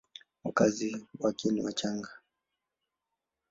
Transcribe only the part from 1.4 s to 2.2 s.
ni Wachagga.